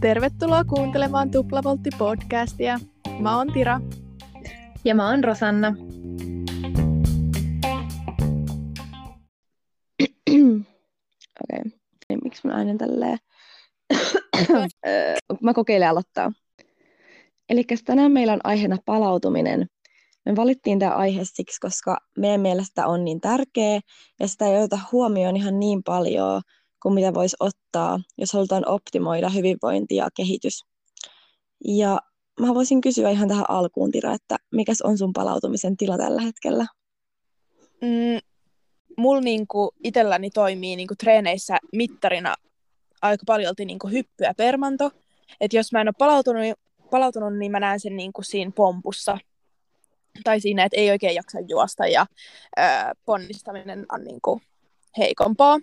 [0.00, 2.80] Tervetuloa kuuntelemaan Tuplavoltti-podcastia.
[3.20, 3.80] Mä oon Tira.
[4.84, 5.68] Ja mä oon Rosanna.
[10.30, 11.58] Okei.
[11.60, 11.70] Okay.
[12.08, 13.18] Niin, miksi mä äänen tälleen?
[15.42, 16.32] mä kokeilen aloittaa.
[17.48, 19.66] Eli tänään meillä on aiheena palautuminen.
[20.26, 23.80] Me valittiin tämä aihe siksi, koska meidän mielestä on niin tärkeä
[24.20, 26.42] ja sitä ei ota huomioon ihan niin paljon
[26.82, 30.64] kuin mitä voisi ottaa, jos halutaan optimoida hyvinvointi ja kehitys.
[31.64, 31.98] Ja
[32.40, 36.66] mä voisin kysyä ihan tähän alkuun, Tira, että mikäs on sun palautumisen tila tällä hetkellä?
[37.80, 38.18] Mm,
[38.98, 42.34] mulla niinku itselläni toimii niinku treeneissä mittarina
[43.02, 44.90] aika paljon niinku hyppyä permanto.
[45.40, 46.42] Että jos mä en ole palautunut,
[46.90, 49.18] palautunut, niin mä näen sen niinku siinä pompussa.
[50.24, 52.06] Tai siinä, että ei oikein jaksa juosta ja
[52.58, 52.62] ö,
[53.04, 54.40] ponnistaminen on niinku
[54.98, 55.58] heikompaa.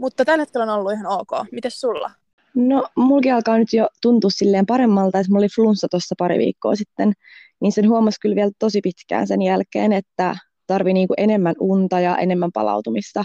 [0.00, 1.30] Mutta tällä hetkellä on ollut ihan ok.
[1.52, 2.10] Mites sulla?
[2.54, 6.74] No, mulki alkaa nyt jo tuntua silleen paremmalta, että mulla oli flunssa tuossa pari viikkoa
[6.74, 7.12] sitten,
[7.60, 10.36] niin sen huomasi kyllä vielä tosi pitkään sen jälkeen, että
[10.66, 13.24] tarvii niinku enemmän unta ja enemmän palautumista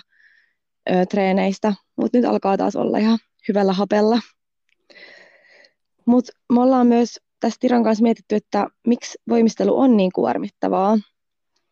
[0.89, 4.19] ö, treeneistä, mutta nyt alkaa taas olla ihan hyvällä hapella.
[6.05, 10.97] Mutta me ollaan myös tässä Tiran kanssa mietitty, että miksi voimistelu on niin kuormittavaa.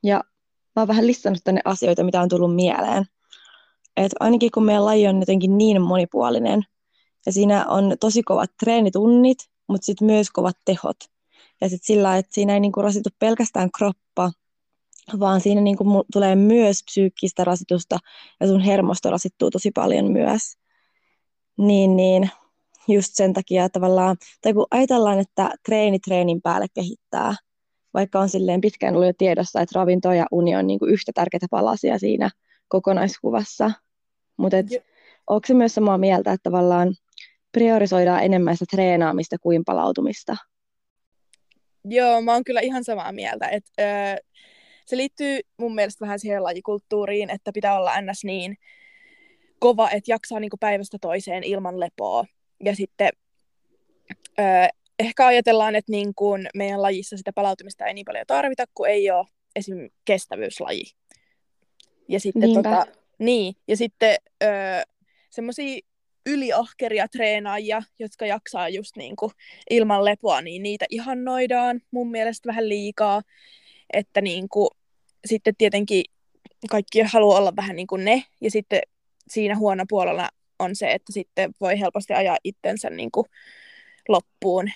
[0.04, 0.24] Ja
[0.76, 3.06] mä oon vähän listannut tänne asioita, mitä on tullut mieleen.
[3.98, 6.62] Et ainakin kun meidän laji on jotenkin niin monipuolinen,
[7.26, 10.98] ja siinä on tosi kovat treenitunnit, mutta sitten myös kovat tehot.
[11.62, 14.32] Ja sitten sillä, että siinä ei niinku rasitu pelkästään kroppa,
[15.20, 17.98] vaan siinä niinku tulee myös psyykkistä rasitusta
[18.40, 20.42] ja sun hermosto rasittuu tosi paljon myös.
[21.58, 22.30] Niin, niin
[22.88, 27.36] just sen takia tavallaan, tai kun ajatellaan, että treeni treenin päälle kehittää,
[27.94, 31.48] vaikka on silleen pitkään ollut jo tiedossa, että ravinto ja uni on niinku yhtä tärkeitä
[31.52, 32.30] palasia siinä
[32.68, 33.72] kokonaiskuvassa.
[34.38, 34.58] Mutta
[35.28, 36.94] onko se myös samaa mieltä, että tavallaan
[37.52, 40.38] priorisoidaan enemmän sitä treenaamista kuin palautumista?
[41.86, 43.48] Joo, mä oon kyllä ihan samaa mieltä.
[43.48, 44.16] Et, öö,
[44.86, 48.24] se liittyy mun mielestä vähän siihen lajikulttuuriin, että pitää olla ns.
[48.24, 48.58] niin
[49.60, 52.26] kova, että jaksaa niinku päivästä toiseen ilman lepoa.
[52.64, 53.10] Ja sitten
[54.40, 54.46] öö,
[55.00, 59.12] ehkä ajatellaan, että niin kun meidän lajissa sitä palautumista ei niin paljon tarvita, kun ei
[59.12, 59.90] ole esim.
[60.06, 60.84] kestävyyslaji.
[62.08, 62.86] Ja sitten, tota,
[63.20, 64.16] niin, ja sitten
[65.30, 65.80] semmoisia
[66.26, 69.32] yliahkeria treenaajia, jotka jaksaa just niin kuin
[69.70, 73.22] ilman lepoa, niin niitä ihannoidaan mun mielestä vähän liikaa.
[73.94, 74.70] Että niin kuin,
[75.26, 76.04] sitten tietenkin
[76.70, 78.82] kaikki haluaa olla vähän niin kuin ne, ja sitten
[79.28, 80.30] siinä huono puolella
[80.62, 83.26] on se, että sitten voi helposti ajaa itsensä niin kuin
[84.10, 84.72] loppuun,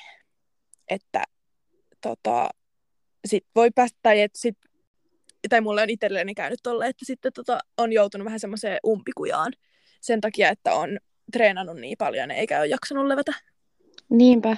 [0.89, 1.23] että
[2.01, 2.49] tota,
[3.25, 4.57] sit voi päästä, tai että sit,
[5.49, 9.53] tai mulle on itselleni käynyt tolle, että sitten tota, on joutunut vähän semmoiseen umpikujaan
[10.01, 10.97] sen takia, että on
[11.31, 13.31] treenannut niin paljon eikä ole jaksanut levätä.
[14.09, 14.57] Niinpä.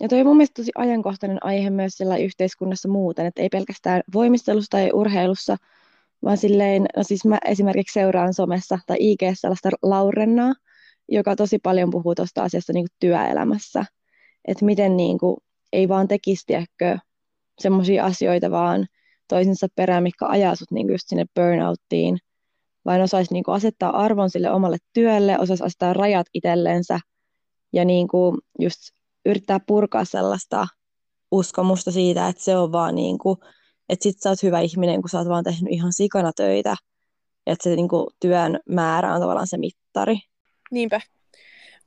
[0.00, 4.02] Ja toi on mun mielestä tosi ajankohtainen aihe myös sillä yhteiskunnassa muuten, että ei pelkästään
[4.14, 5.56] voimistelussa tai urheilussa,
[6.24, 10.54] vaan silleen, no siis mä esimerkiksi seuraan somessa tai IG sellaista Laurennaa,
[11.08, 13.84] joka tosi paljon puhuu tuosta asiasta niin kuin työelämässä,
[14.44, 15.36] että miten niin kuin,
[15.72, 16.98] ei vaan tekisi, tiedäkö,
[17.58, 18.86] semmoisia asioita, vaan
[19.28, 22.18] toisensa perään, mikä ajaa sut niin just sinne burnouttiin,
[22.84, 27.00] vaan osaisi niin kuin asettaa arvon sille omalle työlle, osaisi asettaa rajat itsellensä
[27.72, 28.78] ja niin kuin just
[29.26, 30.68] yrittää purkaa sellaista
[31.30, 33.36] uskomusta siitä, että se on vaan niin kuin,
[33.88, 36.76] että sit sä oot hyvä ihminen, kun sä oot vaan tehnyt ihan sikana töitä,
[37.46, 40.18] että se niin kuin, työn määrä on tavallaan se mittari.
[40.70, 41.00] Niinpä.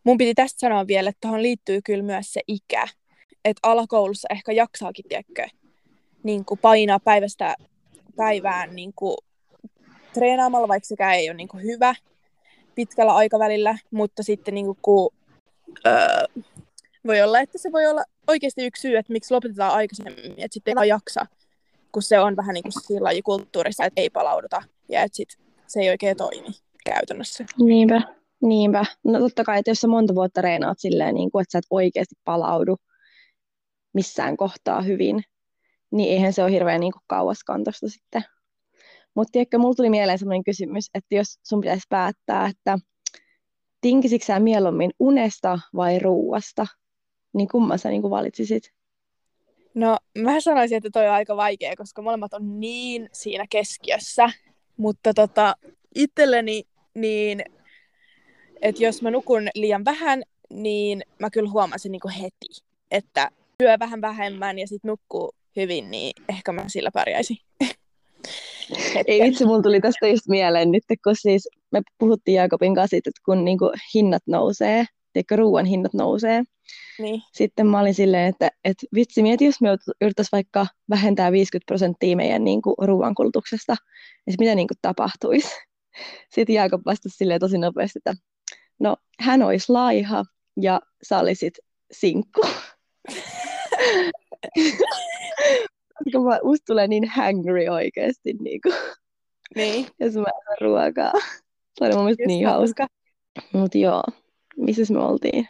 [0.03, 2.87] Mun piti tästä sanoa vielä, että tuohon liittyy kyllä myös se ikä.
[3.45, 5.47] Että alakoulussa ehkä jaksaakin, tiedätkö,
[6.23, 7.55] niin kuin painaa päivästä
[8.15, 9.17] päivään niin kuin
[10.13, 11.95] treenaamalla, vaikka sekään ei ole niin kuin hyvä
[12.75, 15.13] pitkällä aikavälillä, mutta sitten niin kuin, kun,
[15.87, 16.43] öö,
[17.07, 20.77] voi olla, että se voi olla oikeasti yksi syy, että miksi lopetetaan aikaisemmin, että sitten
[20.77, 21.25] ei jaksa,
[21.91, 25.29] kun se on vähän niin kuin siinä lajikulttuurissa, että ei palauduta ja että sit
[25.67, 26.49] se ei oikein toimi
[26.85, 27.45] käytännössä.
[27.59, 28.01] Niinpä,
[28.41, 28.85] niinpä.
[29.03, 31.65] No totta kai, että jos sä monta vuotta reenaat silleen, niin kuin, että sä et
[31.69, 32.77] oikeasti palaudu
[33.93, 35.23] missään kohtaa hyvin,
[35.91, 38.23] niin eihän se ole hirveän niin kuin kauaskantoista sitten.
[39.15, 42.79] Mutta tiedätkö, mulla tuli mieleen sellainen kysymys, että jos sun pitäisi päättää, että
[43.81, 46.67] tinkisikö sä mieluummin unesta vai ruuasta,
[47.33, 48.63] niin kumman sä niin valitsisit?
[49.73, 54.29] No, mä sanoisin, että toi on aika vaikea, koska molemmat on niin siinä keskiössä.
[54.77, 55.55] Mutta tota,
[55.95, 56.63] itselleni,
[56.93, 57.43] niin,
[58.61, 63.29] että jos mä nukun liian vähän, niin mä kyllä huomasin niin heti, että
[63.63, 67.37] syö vähän vähemmän ja sitten nukkuu hyvin, niin ehkä mä sillä pärjäisin.
[69.07, 73.11] Ei vitsi, mulla tuli tästä just mieleen nyt, kun siis me puhuttiin Jaakobin kanssa, että
[73.25, 76.43] kun niinku hinnat nousee, teikö ruoan hinnat nousee,
[76.99, 77.21] Niin.
[77.33, 79.69] sitten mä olin silleen, että, että vitsi, mieti, jos me
[80.01, 83.75] yrtäisiin vaikka vähentää 50 prosenttia meidän niin kuin, ruoankulutuksesta,
[84.27, 85.49] ja mitä niin kuin, tapahtuisi.
[86.35, 88.13] Sitten Jaakob vastasi silleen tosi nopeasti, että
[88.79, 90.23] no, hän olisi laiha
[90.61, 91.53] ja sä olisit
[91.91, 92.41] sinkku.
[96.03, 98.75] Koska mä, musta tulee niin hangry oikeasti, niin kuin,
[99.55, 99.87] Niin.
[99.99, 101.11] jos mä en ruokaa.
[101.79, 102.87] Se oli mun mielestä Just niin hauska.
[103.53, 104.03] Mutta joo,
[104.57, 105.47] missä me oltiin?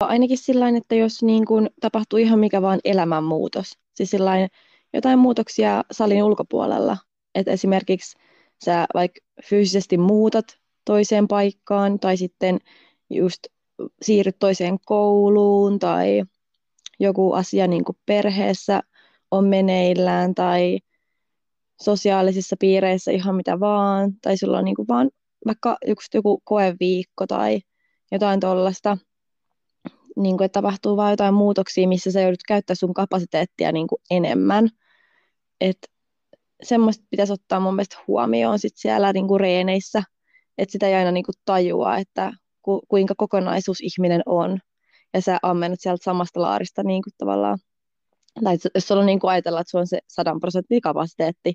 [0.00, 4.48] Ainakin sillä että jos niin kun tapahtuu ihan mikä vaan elämänmuutos, siis sillain
[4.92, 6.96] jotain muutoksia salin ulkopuolella,
[7.34, 8.18] että esimerkiksi
[8.64, 12.58] sä vaikka fyysisesti muutat toiseen paikkaan tai sitten
[13.10, 13.46] just
[14.02, 16.22] siirryt toiseen kouluun tai
[17.00, 18.80] joku asia niin kuin perheessä
[19.30, 20.78] on meneillään tai
[21.82, 25.10] sosiaalisissa piireissä ihan mitä vaan, tai sulla on niin kuin vaan
[25.46, 27.60] vaikka just joku koeviikko tai
[28.12, 28.98] jotain tuollaista,
[30.18, 34.02] niin kuin, että tapahtuu vaan jotain muutoksia, missä sä joudut käyttää sun kapasiteettia niin kuin
[34.10, 34.68] enemmän.
[35.60, 35.78] Et
[36.62, 40.02] semmoista pitäisi ottaa mun mielestä huomioon sit siellä niin kuin reeneissä,
[40.58, 42.32] että sitä ei aina niin kuin tajua, että
[42.62, 44.58] ku, kuinka kokonaisuus ihminen on,
[45.14, 47.58] ja sä ammennut sieltä samasta laarista niin kuin tavallaan,
[48.44, 51.54] tai jos sulla on niin kuin ajatella, että sulla on se 100 prosentin kapasiteetti,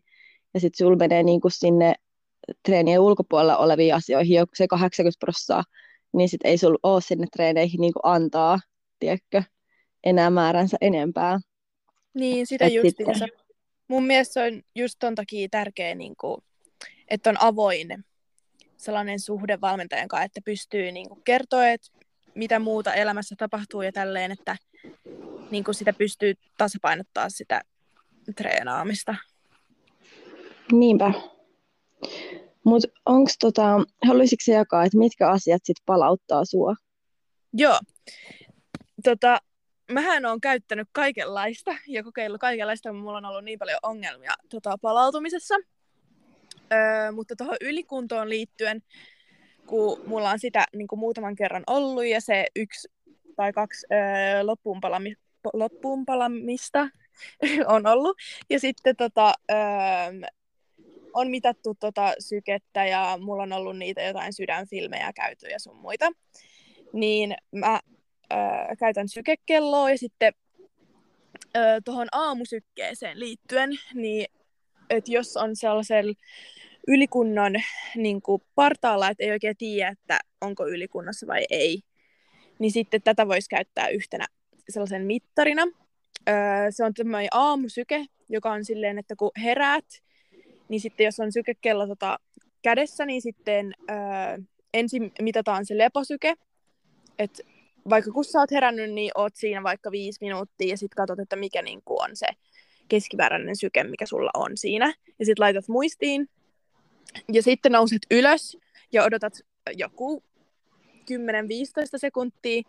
[0.53, 1.95] ja sitten sulla menee niin kuin sinne
[2.65, 5.63] treenien ulkopuolella oleviin asioihin joku se 80 prosenttia,
[6.13, 8.59] niin sitten ei sulla ole sinne treeneihin niin kuin antaa,
[8.99, 9.43] tiedätkö,
[10.03, 11.39] enää määränsä enempää.
[12.13, 13.27] Niin, sitä Et justiinsa.
[13.87, 16.37] Mun mielestä se on just ton takia tärkeä, niin kuin,
[17.07, 18.05] että on avoin
[18.77, 21.87] sellainen suhde valmentajan kanssa, että pystyy niin kuin, kertoa, että
[22.35, 24.57] mitä muuta elämässä tapahtuu ja tälleen, että
[25.51, 27.61] niin kuin, sitä pystyy tasapainottaa sitä
[28.35, 29.15] treenaamista.
[30.71, 31.11] Niinpä.
[32.65, 33.63] Mutta onko tota,
[34.07, 36.75] haluaisitko jakaa, että mitkä asiat sit palauttaa sua?
[37.53, 37.79] Joo.
[39.03, 39.37] Tota,
[39.91, 44.77] mähän on käyttänyt kaikenlaista ja kokeillut kaikenlaista, mutta mulla on ollut niin paljon ongelmia tota,
[44.81, 45.55] palautumisessa.
[46.73, 48.81] Öö, mutta tuohon ylikuntoon liittyen,
[49.67, 52.87] kun mulla on sitä niin kuin muutaman kerran ollut ja se yksi
[53.35, 55.13] tai kaksi öö, loppuun, palami,
[57.75, 58.17] on ollut.
[58.49, 59.57] Ja sitten tota, öö,
[61.13, 66.11] on mitattu tota sykettä ja mulla on ollut niitä jotain sydänfilmejä käyty ja sun muita.
[66.93, 67.79] Niin mä
[68.33, 70.33] öö, käytän sykekelloa ja sitten
[71.85, 74.25] tuohon aamusykkeeseen liittyen, niin
[74.89, 76.13] että jos on sellaisella
[76.87, 77.53] ylikunnon
[77.95, 81.81] niin kuin partaalla, että ei oikein tiedä, että onko ylikunnossa vai ei,
[82.59, 84.27] niin sitten tätä voisi käyttää yhtenä
[84.69, 85.63] sellaisen mittarina.
[86.29, 86.35] Öö,
[86.69, 90.02] se on tämmöinen aamusyke, joka on silleen, että kun heräät,
[90.73, 92.19] niin sitten jos on sykekello tota,
[92.61, 94.37] kädessä, niin sitten öö,
[94.73, 96.35] ensin mitataan se leposyke,
[97.19, 97.43] että
[97.89, 101.35] vaikka kun sä oot herännyt, niin oot siinä vaikka viisi minuuttia ja sitten katsot, että
[101.35, 102.27] mikä niin on se
[102.87, 104.93] keskimääräinen syke, mikä sulla on siinä.
[105.19, 106.29] Ja sitten laitat muistiin.
[107.33, 108.57] Ja sitten nouset ylös
[108.91, 109.33] ja odotat
[109.77, 110.23] joku
[111.11, 111.13] 10-15
[111.95, 112.61] sekuntia.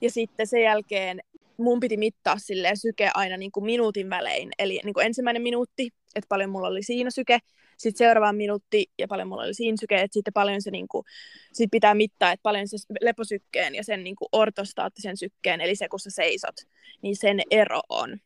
[0.00, 1.20] Ja sitten sen jälkeen
[1.58, 4.50] mun piti mittaa silleen syke aina niin kuin minuutin välein.
[4.58, 7.38] Eli niin kuin ensimmäinen minuutti, että paljon mulla oli siinä syke,
[7.76, 11.04] sitten seuraava minuutti ja paljon mulla oli siinä syke, että sitten paljon se niin kuin,
[11.52, 15.88] sit pitää mittaa, että paljon se leposykkeen ja sen niin kuin ortostaattisen sykkeen, eli se
[15.88, 16.56] kun sä seisot,
[17.02, 18.18] niin sen ero on.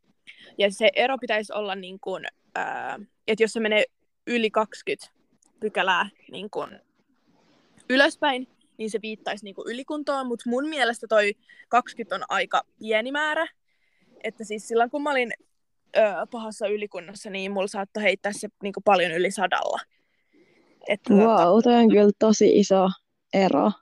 [0.59, 3.85] Ja se ero pitäisi olla niin kuin, ää, että jos se menee
[4.27, 5.11] yli 20
[5.61, 6.71] pykälää niin kuin
[7.91, 8.49] ylöspäin,
[8.83, 11.35] niin se viittaisi niin kuin ylikuntoon, mutta mun mielestä toi
[11.69, 13.47] 20 on aika pieni määrä.
[14.25, 15.33] Että siis silloin kun mä olin
[15.97, 19.81] ö, pahassa ylikunnassa, niin mulla saattoi heittää se niin kuin paljon yli sadalla.
[20.89, 22.89] Että, Wow, toi on kyllä tosi iso
[23.33, 23.73] ero.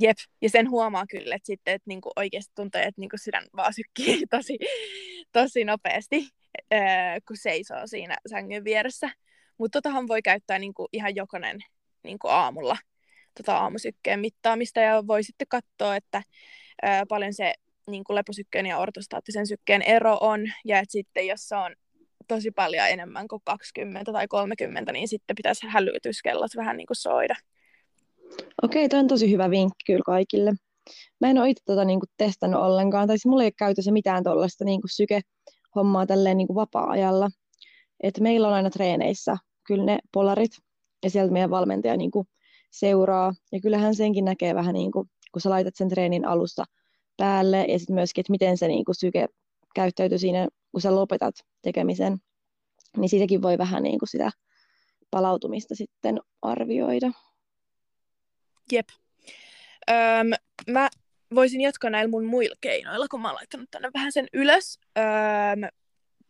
[0.00, 3.74] Jep, ja sen huomaa kyllä, että sitten että niinku oikeasti tuntee, että niinku sydän vaan
[3.74, 4.58] sykkii tosi,
[5.32, 6.28] tosi nopeasti,
[6.72, 6.80] öö,
[7.28, 9.10] kun seisoo siinä sängyn vieressä.
[9.58, 11.58] Mutta totahan voi käyttää niinku ihan jokainen
[12.02, 12.76] niinku aamulla
[13.36, 16.22] tota aamusykkeen mittaamista ja voi sitten katsoa, että
[16.84, 17.54] öö, paljon se
[17.90, 21.74] niinku leposykkeen ja ortostaattisen sykkeen ero on ja että sitten jos se on
[22.28, 27.34] tosi paljon enemmän kuin 20 tai 30, niin sitten pitäisi hälytyskellot vähän niin kuin soida.
[28.62, 30.52] Okei, toi on tosi hyvä vinkki kyllä kaikille.
[31.20, 34.24] Mä en ole itse tota niinku testannut ollenkaan, tai siis mulla ei ole käytössä mitään
[34.24, 37.30] tuollaista niinku syke-hommaa tälleen niinku vapaa-ajalla.
[38.02, 39.36] Et meillä on aina treeneissä
[39.66, 40.50] kyllä ne polarit,
[41.02, 42.26] ja sieltä meidän valmentaja niinku
[42.74, 43.34] seuraa.
[43.52, 46.64] Ja kyllähän senkin näkee vähän, niinku, kun sä laitat sen treenin alussa
[47.16, 49.28] päälle, ja sitten myöskin, että miten se niinku syke
[49.74, 52.18] käyttäytyy siinä, kun sä lopetat tekemisen.
[52.96, 54.30] Niin siitäkin voi vähän niinku sitä
[55.10, 57.10] palautumista sitten arvioida.
[58.72, 58.88] Jep.
[59.90, 60.30] Öm,
[60.70, 60.88] mä
[61.34, 64.78] voisin jatkaa näillä mun muilla keinoilla, kun mä oon laittanut tänne vähän sen ylös.
[64.98, 65.60] Öm,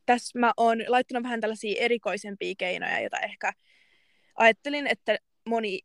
[0.06, 3.52] tässä mä oon laittanut vähän tällaisia erikoisempia keinoja, joita ehkä
[4.34, 5.80] ajattelin, että moni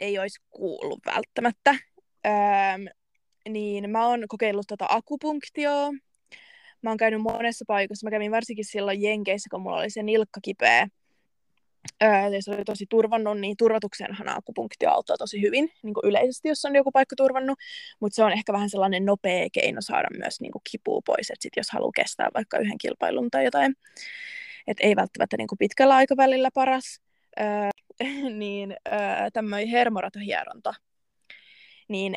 [0.00, 1.70] ei olisi kuullut välttämättä.
[2.26, 2.84] Öm,
[3.48, 5.90] niin mä oon kokeillut tota akupunktioa.
[6.82, 8.06] Mä oon käynyt monessa paikassa.
[8.06, 10.88] Mä kävin varsinkin silloin Jenkeissä, kun mulla oli se nilkka kipeä.
[12.02, 16.64] Öö, se oli tosi turvannut, niin turvatuksenhan akupunktio auttaa tosi hyvin niin kuin yleisesti, jos
[16.64, 17.58] on joku paikka turvannut,
[18.00, 21.42] mutta se on ehkä vähän sellainen nopea keino saada myös niin kuin kipua pois, että
[21.42, 23.74] sit jos haluaa kestää vaikka yhden kilpailun tai jotain,
[24.66, 27.00] että ei välttämättä niin kuin pitkällä aikavälillä paras,
[27.40, 27.46] öö,
[28.38, 30.74] niin öö, tämmöinen hermoratahieronta,
[31.88, 32.16] niin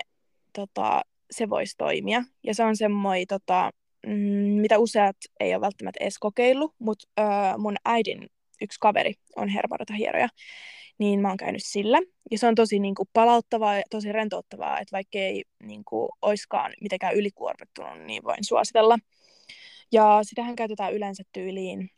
[0.53, 2.23] tota, se voisi toimia.
[2.43, 3.71] Ja se on semmoinen, tota,
[4.07, 8.29] mm, mitä useat ei ole välttämättä edes kokeillut, mutta öö, mun äidin
[8.61, 10.29] yksi kaveri on hermoratahieroja,
[10.97, 11.99] niin mä oon käynyt sillä.
[12.31, 16.09] Ja se on tosi niin kuin, palauttavaa ja tosi rentouttavaa, että vaikka ei niin kuin,
[16.21, 18.97] oiskaan mitenkään ylikuormittunut, niin voin suositella.
[19.91, 21.89] Ja sitähän käytetään yleensä tyyliin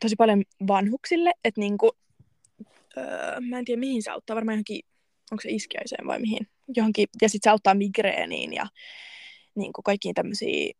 [0.00, 1.92] tosi paljon vanhuksille, että niin kuin,
[2.98, 4.80] öö, mä en tiedä mihin se auttaa, varmaan johonkin,
[5.32, 8.66] onko se iskiäiseen vai mihin, johonkin, ja sitten se auttaa migreeniin ja
[9.54, 10.76] niin kuin kaikkiin tämmöisiin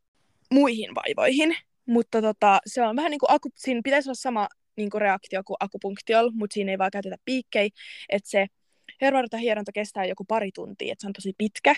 [0.51, 1.57] muihin vaivoihin.
[1.87, 5.43] Mutta tota, se on vähän niin kuin, aku, siinä pitäisi olla sama niin kuin reaktio
[5.45, 7.69] kuin akupunktiolla, mutta siinä ei vaan käytetä piikkejä,
[8.09, 8.47] että se
[9.41, 11.75] hieronta kestää joku pari tuntia, että se on tosi pitkä.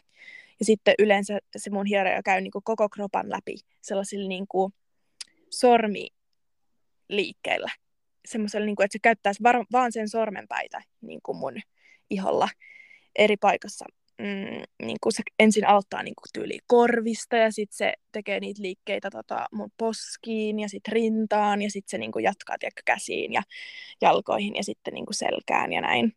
[0.61, 4.73] Ja sitten yleensä se mun hieroja käy niin kuin koko kropan läpi sellaisilla niin kuin
[5.51, 7.71] sormiliikkeillä.
[8.29, 11.55] Semmoisella, niin että se käyttäisi var- vaan sen sormenpäitä niin kuin mun
[12.11, 12.49] iholla
[13.17, 13.85] eri paikassa
[14.19, 18.63] mm, niin kuin se ensin aloittaa niin kuin tyyli korvista ja sitten se tekee niitä
[18.63, 23.33] liikkeitä tota, mun poskiin ja sitten rintaan ja sitten se niin kuin jatkaa tiedätkö, käsiin
[23.33, 23.43] ja
[24.01, 26.13] jalkoihin ja sitten niin kuin selkään ja näin.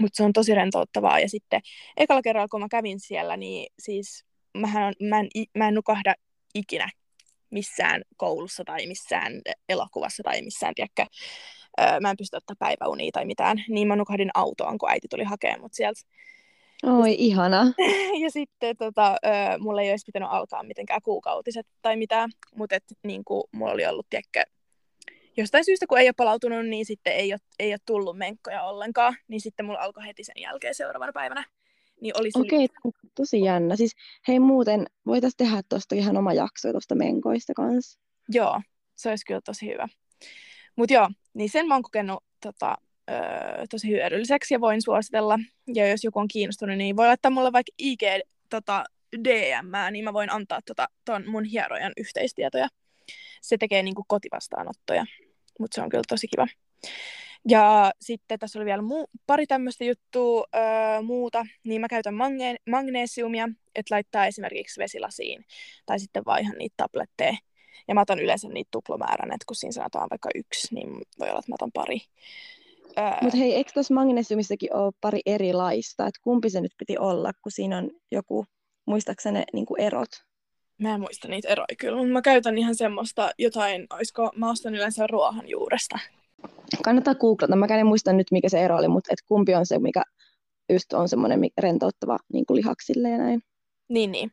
[0.00, 1.60] Mutta se on tosi rentouttavaa ja sitten
[1.96, 4.24] ekalla kerralla kun mä kävin siellä, niin siis
[4.58, 6.14] mähän on, mä, en, mä en nukahda
[6.54, 6.90] ikinä
[7.50, 9.32] missään koulussa tai missään
[9.68, 11.04] elokuvassa tai missään, tiedätkö,
[12.00, 15.60] mä en pysty ottaa päiväunia tai mitään, niin mä nukahdin autoon, kun äiti tuli hakemaan
[15.60, 16.00] mut sieltä
[16.86, 17.72] Oi, ihana.
[18.22, 22.84] ja sitten tota, ö, mulla ei olisi pitänyt alkaa mitenkään kuukautiset tai mitään, mutta et,
[23.02, 24.42] niin kuin, mulla oli ollut, tiedätkö,
[25.36, 29.16] jostain syystä, kun ei ole palautunut, niin sitten ei ole, ei ole tullut menkkoja ollenkaan,
[29.28, 31.44] niin sitten mulla alkoi heti sen jälkeen seuraavana päivänä.
[32.00, 33.76] Niin oli Okei, okay, tosi jännä.
[33.76, 33.92] Siis
[34.28, 38.00] hei muuten, voitaisiin tehdä tuosta ihan oma jakso tuosta menkoista kanssa.
[38.28, 38.60] Joo,
[38.94, 39.88] se olisi kyllä tosi hyvä.
[40.76, 42.76] Mutta joo, niin sen mä oon kokenut tota,
[43.10, 45.38] öö, tosi hyödylliseksi ja voin suositella.
[45.74, 48.02] Ja jos joku on kiinnostunut, niin voi laittaa mulle vaikka IG
[48.50, 48.84] tota,
[49.24, 52.68] DM, niin mä voin antaa tota, ton mun hierojan yhteistietoja.
[53.42, 55.06] Se tekee niinku kotivastaanottoja,
[55.58, 56.46] mutta se on kyllä tosi kiva.
[57.48, 62.70] Ja sitten tässä oli vielä muu, pari tämmöistä juttua öö, muuta, niin mä käytän mange-
[62.70, 65.44] magneesiumia, että laittaa esimerkiksi vesilasiin,
[65.86, 67.36] tai sitten vaihan niitä tabletteja.
[67.88, 70.88] Ja mä otan yleensä niitä tuplomäärän, että kun siinä sanotaan vaikka yksi, niin
[71.18, 72.00] voi olla, että mä otan pari.
[73.22, 77.52] Mutta hei, eikö tuossa magnesiumissakin ole pari erilaista, että kumpi se nyt piti olla, kun
[77.52, 78.46] siinä on joku,
[78.86, 80.08] muistaakseni niin erot?
[80.78, 84.74] Mä en muista niitä eroja kyllä, mutta mä käytän ihan semmoista jotain, olisiko, mä ostan
[84.74, 85.98] yleensä ruohonjuuresta.
[86.84, 89.78] Kannattaa googlata, mä en muista nyt mikä se ero oli, mutta et kumpi on se,
[89.78, 90.02] mikä
[90.72, 93.42] just on semmoinen rentouttava niin kuin lihaksille ja näin.
[93.88, 94.30] Niin, niin.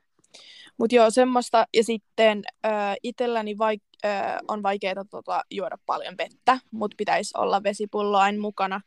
[0.78, 1.68] Mutta joo, semmoista.
[1.74, 7.64] Ja sitten äh, itselläni vaik- äh, on vaikeaa tota, juoda paljon vettä, mutta pitäisi olla
[7.64, 8.82] vesipullo aina mukana.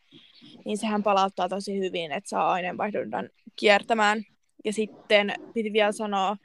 [0.64, 4.24] Niin sehän palauttaa tosi hyvin, että saa aineenvaihdunnan kiertämään.
[4.64, 6.36] Ja sitten piti vielä sanoa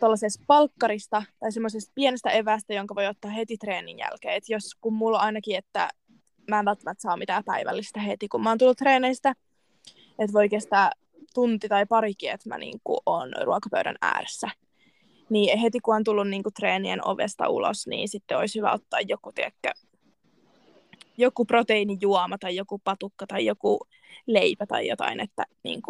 [0.00, 4.34] tuollaisesta palkkarista tai semmoisesta pienestä evästä, jonka voi ottaa heti treenin jälkeen.
[4.34, 5.88] Et jos kun mulla ainakin, että
[6.50, 9.34] mä en välttämättä saa mitään päivällistä heti, kun mä oon tullut treeneistä,
[10.18, 10.90] että voi kestää
[11.34, 14.48] tunti tai parikin, että mä niin kuin on ruokapöydän ääressä.
[15.30, 19.00] Niin heti kun on tullut niin kuin treenien ovesta ulos, niin sitten olisi hyvä ottaa
[19.00, 19.70] joku, tiedäkö,
[21.18, 23.80] joku proteiinijuoma tai joku patukka tai joku
[24.26, 25.82] leipä tai jotain, että niin.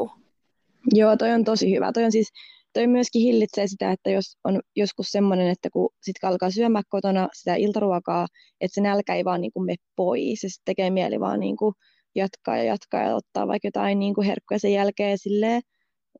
[0.95, 1.93] Joo, toi on tosi hyvä.
[1.93, 2.33] Toi on siis,
[2.73, 7.29] toi myöskin hillitsee sitä, että jos on joskus semmoinen, että kun sit alkaa syömään kotona
[7.33, 8.27] sitä iltaruokaa,
[8.61, 11.57] että se nälkä ei vaan niin kuin me pois, se sitten tekee mieli vaan niin
[11.57, 11.75] kuin
[12.15, 15.63] jatkaa ja jatkaa ja ottaa vaikka jotain niin kuin herkkuja sen jälkeen silleen,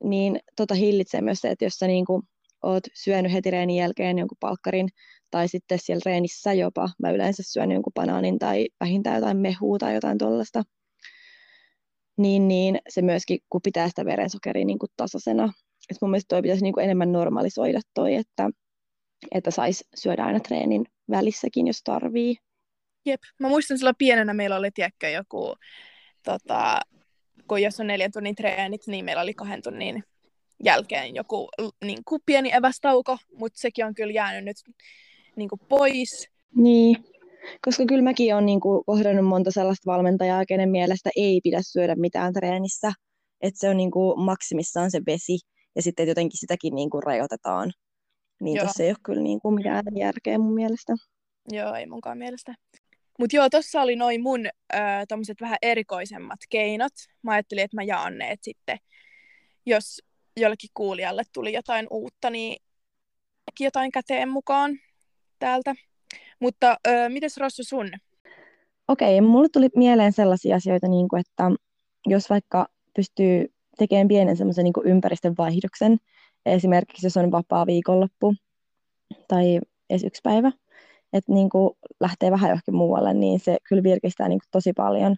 [0.05, 2.23] niin tota hillitsee myös se, että jos sä niin kuin
[2.63, 4.89] oot syönyt heti reenin jälkeen jonkun palkkarin
[5.31, 9.95] tai sitten siellä reenissä jopa, mä yleensä syön jonkun banaanin tai vähintään jotain mehua tai
[9.95, 10.63] jotain tuollaista,
[12.17, 15.53] niin, niin se myöskin, kun pitää sitä verensokeria niin kuin tasaisena,
[15.91, 18.51] että mun mielestä toi pitäisi niin kuin enemmän normalisoida toi, että,
[19.35, 22.37] että saisi syödä aina treenin välissäkin, jos tarvii.
[23.07, 25.55] Jep, mä muistan silloin pienenä meillä oli, tiedätkö, joku,
[26.25, 26.81] tota,
[27.49, 30.05] kun jos on neljän tunnin treenit, niin meillä oli kahden tunnin
[30.65, 31.49] jälkeen joku
[31.85, 34.57] niin kuin pieni evästauko, mutta sekin on kyllä jäänyt nyt
[35.37, 36.29] niin kuin pois.
[36.57, 36.97] Niin,
[37.65, 41.95] koska kyllä mäkin olen niin kuin kohdannut monta sellaista valmentajaa, kenen mielestä ei pidä syödä
[41.95, 42.93] mitään treenissä.
[43.41, 45.39] Että se on niin kuin maksimissaan se vesi
[45.77, 47.73] ja sitten jotenkin sitäkin niin kuin rajoitetaan.
[48.41, 50.93] Niin tuossa ei ole kyllä niin kuin mitään järkeä mun mielestä.
[51.53, 52.55] Joo, ei munkaan mielestä.
[53.19, 56.93] Mutta joo, tossa oli noin mun äh, tommoset vähän erikoisemmat keinot.
[57.23, 58.79] Mä ajattelin, että mä jaan ne, että sitten
[59.67, 60.03] jos
[60.37, 62.63] jollekin kuulijalle tuli jotain uutta, niin
[63.61, 64.79] jotain käteen mukaan
[65.39, 65.75] täältä.
[66.41, 67.91] Mutta äh, mites Rossu sun?
[68.89, 71.51] Okei, okay, mulle tuli mieleen sellaisia asioita, niin kuin, että
[72.07, 75.97] jos vaikka pystyy tekemään pienen semmoisen niin ympäristön vaihdoksen,
[76.47, 78.35] esimerkiksi jos on vapaa viikonloppu
[79.29, 79.61] tai
[79.91, 80.53] edes yksi päivä,
[81.13, 85.17] että niin kuin lähtee vähän johonkin muualle, niin se kyllä virkistää niin kuin tosi paljon.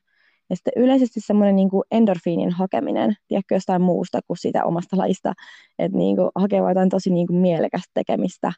[0.50, 5.32] Ja sitten yleisesti semmoinen niin endorfiinin hakeminen, tiedätkö jostain muusta kuin siitä omasta lajista,
[5.78, 8.52] että niin kuin hakee jotain tosi niin kuin mielekästä tekemistä.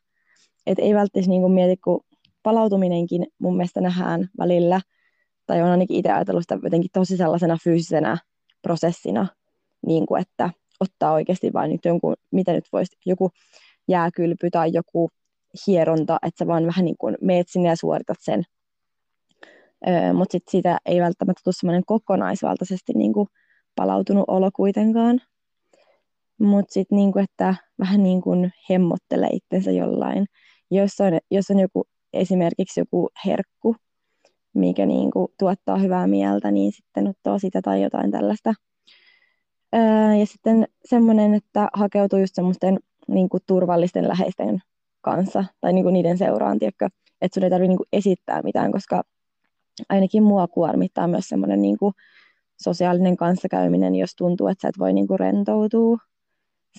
[0.66, 2.00] Että ei välttämättä niin kuin mieti, kun
[2.42, 4.80] palautuminenkin mun mielestä nähdään välillä,
[5.46, 8.18] tai on ainakin itse ajatellut sitä jotenkin tosi sellaisena fyysisenä
[8.62, 9.26] prosessina,
[9.86, 10.50] niin kuin että
[10.80, 13.30] ottaa oikeasti vain nyt jonkun, mitä nyt voisi, joku
[13.88, 15.08] jääkylpy tai joku
[15.66, 18.42] hieronta, että sä vaan vähän niin kuin meet sinne ja suoritat sen.
[19.88, 23.28] Öö, Mutta sitten siitä ei välttämättä tule semmoinen kokonaisvaltaisesti niin kuin
[23.76, 25.20] palautunut olo kuitenkaan.
[26.40, 30.26] Mutta sitten niin kuin, että vähän niin kuin hemmottelee itsensä jollain.
[30.70, 33.76] Jos on, jos on joku, esimerkiksi joku herkku,
[34.54, 38.54] mikä niin kuin tuottaa hyvää mieltä, niin sitten ottaa sitä tai jotain tällaista.
[40.18, 44.58] Ja sitten semmoinen, että hakeutuu just semmoisten niin kuin turvallisten läheisten
[45.00, 46.88] kanssa tai niin kuin niiden seuraan, tiedätkö?
[47.20, 49.02] että sun ei tarvitse niin kuin esittää mitään, koska
[49.88, 51.94] ainakin mua kuormittaa myös semmoinen niin kuin
[52.62, 55.99] sosiaalinen kanssakäyminen, jos tuntuu, että sä et voi niin kuin rentoutua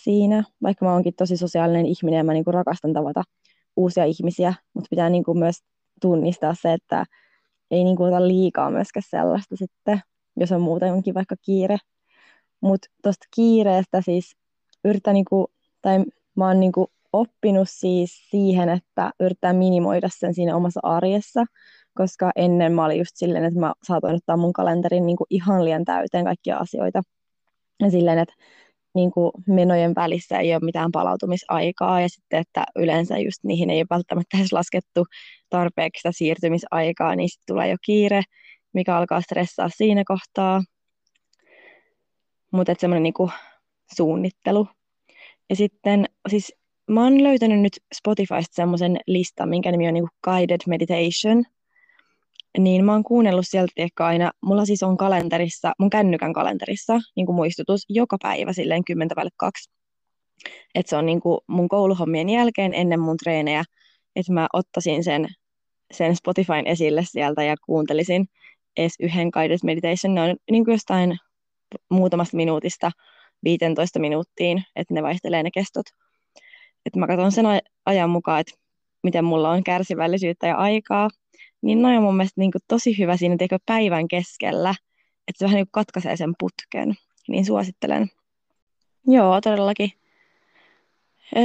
[0.03, 3.23] siinä, vaikka mä oonkin tosi sosiaalinen ihminen ja mä niin kuin rakastan tavata
[3.75, 5.55] uusia ihmisiä, mutta pitää niin kuin myös
[6.01, 7.05] tunnistaa se, että
[7.71, 10.01] ei niin kuin ota liikaa myöskään sellaista sitten,
[10.35, 11.77] jos on muutenkin vaikka kiire.
[12.61, 14.35] Mutta tuosta kiireestä siis
[14.85, 15.47] yritän, niin kuin,
[15.81, 21.45] tai mä oon niin kuin oppinut siis siihen, että yrittää minimoida sen siinä omassa arjessa,
[21.93, 25.65] koska ennen mä olin just silleen, että mä saatoin ottaa mun kalenterin niin kuin ihan
[25.65, 27.01] liian täyteen kaikkia asioita.
[27.79, 28.35] Ja silleen, että
[28.95, 33.79] niin kuin menojen välissä ei ole mitään palautumisaikaa ja sitten, että yleensä just niihin ei
[33.79, 35.05] ole välttämättä edes laskettu
[35.49, 38.21] tarpeeksi sitä siirtymisaikaa, niin sitten tulee jo kiire,
[38.73, 40.61] mikä alkaa stressaa siinä kohtaa.
[42.51, 43.29] Mutta semmoinen niin
[43.95, 44.67] suunnittelu.
[45.49, 46.53] Ja sitten siis
[46.91, 51.43] mä oon löytänyt nyt Spotifysta semmoisen listan, minkä nimi on niin Guided Meditation.
[52.57, 57.25] Niin mä oon kuunnellut sieltä ehkä aina, mulla siis on kalenterissa, mun kännykän kalenterissa niin
[57.25, 59.71] kuin muistutus joka päivä silleen 10 kaksi.
[60.75, 63.63] Että se on niin kuin mun kouluhommien jälkeen ennen mun treenejä,
[64.15, 65.27] että mä ottaisin sen,
[65.91, 68.27] sen Spotifyn esille sieltä ja kuuntelisin
[68.77, 70.15] edes yhden Guided Meditation.
[70.15, 71.17] Ne on niin kuin jostain
[71.89, 72.91] muutamasta minuutista
[73.43, 75.85] 15 minuuttiin, että ne vaihtelee ne kestot
[76.87, 77.45] että mä katson sen
[77.85, 78.53] ajan mukaan, että
[79.03, 81.09] miten mulla on kärsivällisyyttä ja aikaa,
[81.61, 84.69] niin noin on mun mielestä niin tosi hyvä siinä teikö päivän keskellä,
[85.27, 86.95] että se vähän niin katkaisee sen putken,
[87.27, 88.07] niin suosittelen.
[89.07, 89.91] Joo, todellakin.
[91.37, 91.43] Öö,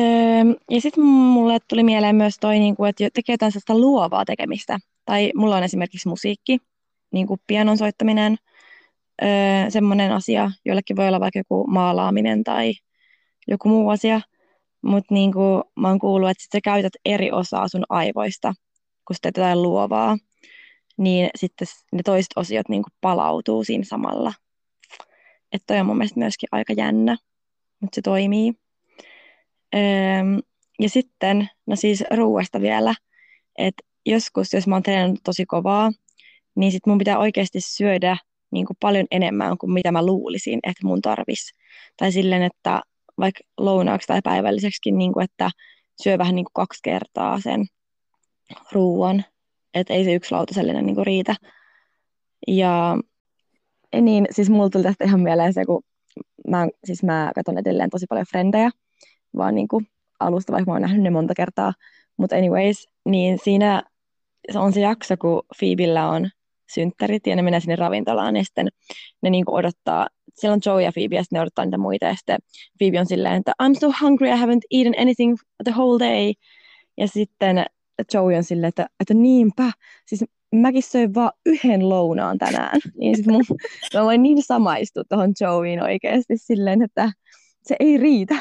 [0.70, 4.78] ja sitten mulle tuli mieleen myös toi, niin kuin, että tekee jotain sellaista luovaa tekemistä.
[5.04, 6.58] Tai mulla on esimerkiksi musiikki,
[7.12, 8.36] niin kuin pianon soittaminen,
[9.68, 12.72] semmoinen asia, joillekin voi olla vaikka joku maalaaminen tai
[13.48, 14.20] joku muu asia.
[14.82, 15.32] Mutta niin
[15.76, 18.54] mä oon kuullut, että sit sä käytät eri osaa sun aivoista,
[19.06, 20.16] kun sä teet jotain luovaa,
[20.98, 24.32] niin sitten ne toiset osiot niin palautuu siinä samalla.
[25.52, 27.16] Että toi on mun mielestä myöskin aika jännä,
[27.80, 28.52] mutta se toimii.
[29.74, 29.80] Öö,
[30.78, 32.94] ja sitten, no siis ruuasta vielä,
[33.58, 35.92] että joskus, jos mä oon treenannut tosi kovaa,
[36.54, 38.16] niin sit mun pitää oikeasti syödä
[38.52, 41.50] niin kuin paljon enemmän kuin mitä mä luulisin, että mun tarvis.
[41.96, 42.80] Tai silleen, että
[43.18, 45.50] vaikka lounaaksi tai päivälliseksi, niin kuin, että
[46.02, 47.66] syö vähän niin kuin kaksi kertaa sen
[48.72, 49.24] ruuan,
[49.74, 51.34] että ei se yksi lautasellinen niin kuin riitä.
[52.48, 52.98] Ja
[54.00, 55.82] niin, siis mulla tuli tästä ihan mieleen se, kun
[56.48, 58.70] mä, siis mä katson edelleen tosi paljon frendejä,
[59.36, 59.86] vaan niin kuin
[60.20, 61.72] alusta, vaikka mä oon nähnyt ne monta kertaa.
[62.16, 63.82] Mutta anyways, niin siinä
[64.52, 66.30] se on se jakso, kun Phoebellä on
[66.74, 68.68] synttärit ja ne menee sinne ravintolaan ja sitten
[69.22, 72.06] ne niin kuin odottaa siellä on Joe ja Phoebe ja sitten ne odottaa niitä muita
[72.06, 72.38] ja sitten
[72.78, 76.32] Phoebe on silleen, että I'm so hungry, I haven't eaten anything the whole day.
[76.98, 77.64] Ja sitten
[78.14, 79.72] Joey on silleen, että, että niinpä,
[80.06, 82.80] siis mäkin söin vaan yhden lounaan tänään.
[82.94, 83.44] Niin sit mun,
[83.94, 87.12] mä voin niin samaistua tuohon Joeyin oikeasti silleen, että
[87.62, 88.34] se ei riitä.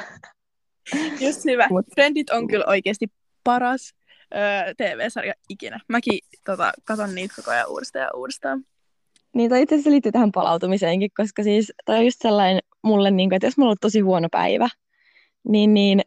[1.19, 1.67] Just hyvä.
[1.69, 1.85] Mut.
[1.93, 3.07] Friendit on kyllä oikeasti
[3.43, 3.93] paras
[4.35, 5.79] öö, TV-sarja ikinä.
[5.87, 8.65] Mäkin tota, katon niitä koko ajan uudestaan ja uudestaan.
[9.33, 13.29] Niin, tai itse asiassa liittyy tähän palautumiseenkin, koska siis toi on just sellainen mulle, niin
[13.29, 14.69] kuin, että jos mulla on tosi huono päivä,
[15.47, 16.01] niin, niin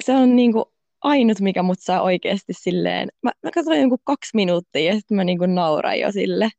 [0.00, 0.64] se on niin kuin
[1.00, 5.24] ainut, mikä mut saa oikeasti silleen, mä, mä katsoin jonkun kaksi minuuttia ja sitten mä
[5.24, 6.50] niin kuin nauran jo sille.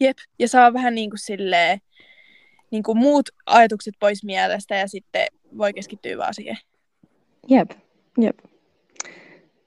[0.00, 1.78] Jep, ja saa vähän niin kuin silleen,
[2.70, 5.26] niin kuin muut ajatukset pois mielestä ja sitten
[5.58, 6.56] voi keskittyä vaan siihen.
[7.48, 7.70] Jep,
[8.18, 8.38] jep.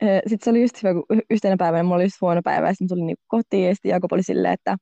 [0.01, 2.88] Sitten se oli just hyvä, kun yhtenä päivänä mulla oli just huono päivä ja sitten
[2.88, 4.77] tuli niin kotiin ja sitten Jakob oli silleen, että,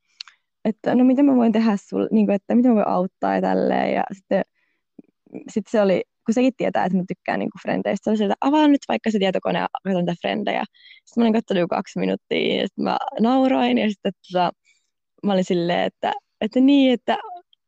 [0.66, 3.42] että no mitä mä voin tehdä sulle, niin kuin, että miten mä voin auttaa ja
[3.42, 3.94] tälleen.
[3.94, 4.42] Ja sitten
[5.52, 8.68] sit se oli, kun sekin tietää, että mä tykkään niin frendeistä, se oli että avaa
[8.68, 10.64] nyt vaikka se tietokone ja katson niitä frendejä.
[11.06, 14.52] Sitten mä olin katsonut kaksi minuuttia ja sitten mä nauroin ja sitten tota,
[15.26, 17.18] mä olin silleen, että, että niin, että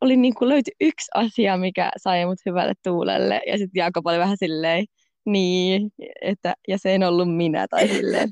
[0.01, 3.41] oli niin kuin löyty yksi asia, mikä sai mut hyvälle tuulelle.
[3.47, 4.85] Ja sitten Jaakob oli vähän silleen,
[5.27, 8.29] niin, että, ja se en ollut minä tai silleen?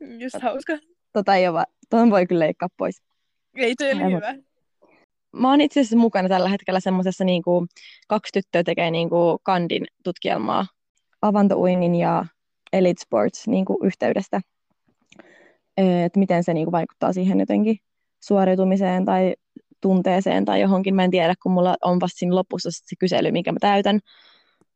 [0.20, 0.78] Just hauska.
[1.12, 3.02] Tota ei ole, tuon voi kyllä leikkaa pois.
[3.56, 4.34] Ei, toi oli hyvä.
[5.32, 7.68] Mä oon itse asiassa mukana tällä hetkellä semmoisessa niin kuin,
[8.08, 10.66] kaksi tyttöä tekee niin kuin, kandin tutkielmaa
[11.22, 12.26] avantouinnin ja
[12.72, 14.40] Elite Sports niin kuin, yhteydestä.
[15.76, 17.76] Että miten se niin kuin, vaikuttaa siihen jotenkin
[18.22, 19.34] suoriutumiseen tai
[19.80, 23.52] tunteeseen tai johonkin, mä en tiedä, kun mulla on vasta siinä lopussa se kysely, minkä
[23.52, 24.00] mä täytän.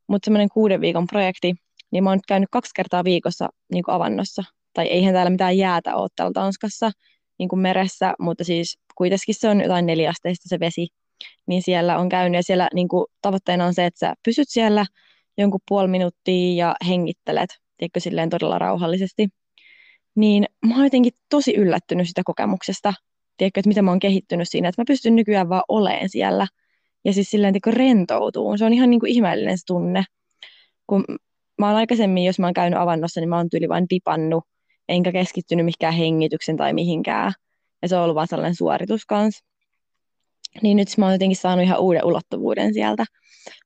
[0.08, 1.54] Mutta semmoinen kuuden viikon projekti,
[1.90, 4.42] niin mä oon nyt käynyt kaksi kertaa viikossa niin kuin avannossa.
[4.74, 6.90] Tai eihän täällä mitään jäätä ole täällä Tanskassa
[7.38, 10.86] niin kuin meressä, mutta siis kuitenkin se on jotain neljästeistä se vesi.
[11.46, 14.86] Niin siellä on käynyt ja siellä niin kuin, tavoitteena on se, että sä pysyt siellä
[15.38, 19.28] jonkun puoli minuuttia ja hengittelet, tiedätkö, silleen todella rauhallisesti.
[20.14, 22.94] Niin mä oon jotenkin tosi yllättynyt sitä kokemuksesta,
[23.36, 26.46] tiedätkö, että miten mä oon kehittynyt siinä, että mä pystyn nykyään vaan oleen siellä
[27.04, 28.58] ja siis silleen tiedätkö, rentoutuu.
[28.58, 30.04] Se on ihan niin kuin ihmeellinen se tunne.
[30.86, 31.04] Kun
[31.58, 34.44] mä oon aikaisemmin, jos mä oon käynyt avannossa, niin mä oon tyyli vain dipannut,
[34.88, 37.32] enkä keskittynyt mihinkään hengityksen tai mihinkään.
[37.82, 39.44] Ja se on ollut vaan sellainen suoritus kanssa.
[40.62, 43.04] Niin nyt mä oon jotenkin saanut ihan uuden ulottuvuuden sieltä.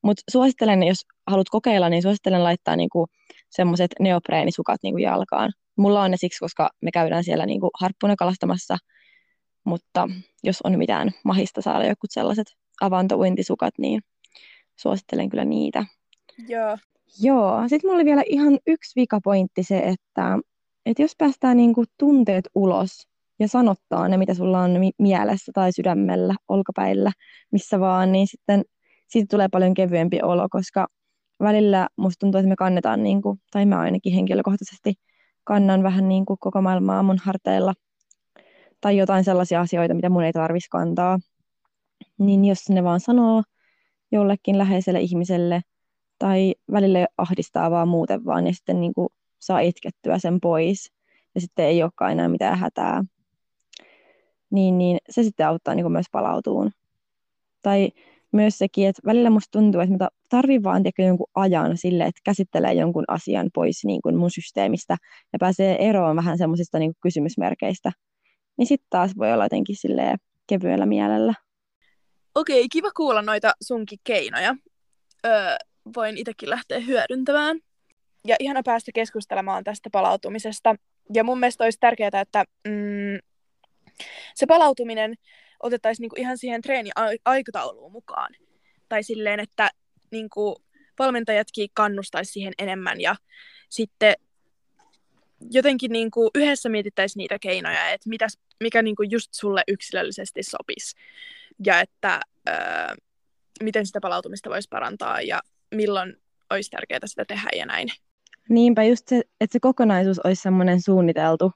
[0.03, 3.07] Mutta suosittelen, jos haluat kokeilla, niin suosittelen laittaa niinku
[3.51, 5.53] semmoiset neopreenisukat niinku jalkaan.
[5.79, 8.77] Mulla on ne siksi, koska me käydään siellä niinku harppuna kalastamassa–
[9.68, 10.09] mutta
[10.42, 12.46] jos on mitään mahista saada joku sellaiset
[12.80, 14.00] avantouintisukat, niin
[14.76, 15.84] suosittelen kyllä niitä.
[16.48, 16.78] Joo.
[17.20, 17.68] Joo.
[17.68, 20.38] Sitten mulla oli vielä ihan yksi vikapointti se, että,
[20.86, 26.34] että jos päästään niinku tunteet ulos ja sanottaa ne, mitä sulla on mielessä tai sydämellä,
[26.48, 27.12] olkapäillä,
[27.52, 28.62] missä vaan, niin sitten
[29.08, 30.86] siitä tulee paljon kevyempi olo, koska
[31.40, 34.94] välillä musta tuntuu, että me kannetaan, niin kuin, tai mä ainakin henkilökohtaisesti
[35.44, 37.74] kannan vähän niin kuin koko maailmaa mun harteilla–
[38.80, 41.18] tai jotain sellaisia asioita, mitä mun ei tarvitsisi kantaa,
[42.18, 43.42] niin jos ne vaan sanoo
[44.12, 45.61] jollekin läheiselle ihmiselle
[46.18, 50.92] tai välillä ahdistaa vaan muuten vaan ja sitten niin kuin saa itkettyä sen pois
[51.35, 53.04] ja sitten ei olekaan enää mitään hätää,
[54.50, 56.70] niin, niin se sitten auttaa niin kuin myös palautuun.
[57.62, 57.88] Tai
[58.33, 62.20] myös sekin, että välillä musta tuntuu, että mä tarvin vaan tehdä jonkun ajan sille, että
[62.24, 64.96] käsittelee jonkun asian pois niin kuin mun systeemistä
[65.33, 67.92] ja pääsee eroon vähän semmoisista niin kysymysmerkeistä,
[68.57, 71.35] niin sitten taas voi olla jotenkin silleen kevyellä mielellä.
[72.38, 74.55] Okei, kiva kuulla noita sunkin keinoja.
[75.27, 75.57] Öö,
[75.96, 77.61] voin itsekin lähteä hyödyntämään.
[78.27, 80.74] Ja ihana päästä keskustelemaan tästä palautumisesta.
[81.14, 83.18] Ja mun mielestä olisi tärkeää, että mm,
[84.35, 85.14] se palautuminen
[85.62, 88.35] otettaisiin niinku ihan siihen treeni-aikatauluun mukaan.
[88.88, 89.70] Tai silleen, että
[90.11, 90.57] niinku,
[90.98, 93.16] valmentajatkin kannustaisi siihen enemmän ja
[93.70, 94.14] sitten
[95.51, 100.42] jotenkin niin kuin yhdessä mietittäisiin niitä keinoja, että mitäs, mikä niin kuin just sulle yksilöllisesti
[100.42, 100.96] sopisi.
[101.66, 102.55] Ja että öö,
[103.62, 105.40] miten sitä palautumista voisi parantaa ja
[105.75, 106.16] milloin
[106.51, 107.88] olisi tärkeää sitä tehdä ja näin.
[108.49, 111.53] Niinpä just se, että se kokonaisuus olisi semmoinen suunniteltu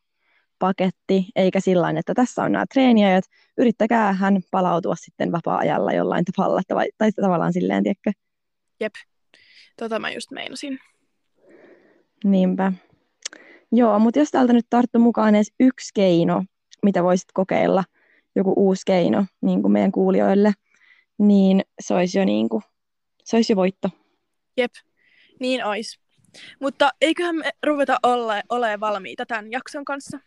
[0.58, 3.24] paketti, eikä sillä että tässä on nämä treeniajat,
[3.58, 8.12] yrittäkää hän palautua sitten vapaa-ajalla jollain tavalla, tai, tai tavallaan silleen, tiedätkö?
[8.80, 8.92] Jep,
[9.76, 10.78] tota mä just meinasin.
[12.24, 12.72] Niinpä.
[13.72, 16.44] Joo, mutta jos täältä nyt tarttu mukaan edes yksi keino,
[16.82, 17.84] mitä voisit kokeilla,
[18.36, 20.52] joku uusi keino niin kuin meidän kuulijoille,
[21.18, 22.62] niin se olisi jo, niin kuin,
[23.24, 23.88] se olisi jo voitto.
[24.56, 24.72] Jep,
[25.40, 26.00] niin olisi.
[26.60, 30.18] Mutta eiköhän me ruveta olla, ole valmiita tämän jakson kanssa.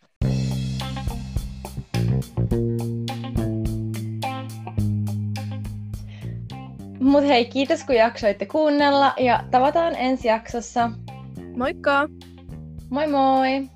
[7.00, 10.90] Mut hei, kiitos kun jaksoitte kuunnella ja tavataan ensi jaksossa.
[11.56, 12.08] Moikka!
[12.90, 13.75] Moi moi!